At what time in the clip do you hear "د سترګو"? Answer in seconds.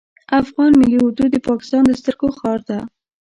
1.85-2.27